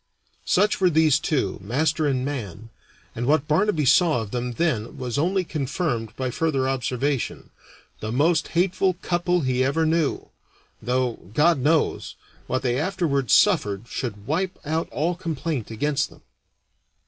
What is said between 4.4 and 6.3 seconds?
then was only confirmed